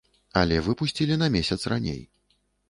Але 0.39 0.55
выпусцілі 0.67 1.17
на 1.23 1.29
месяц 1.35 1.59
раней. 1.75 2.01